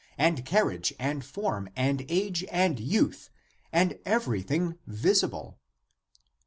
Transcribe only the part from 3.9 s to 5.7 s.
every thing visible.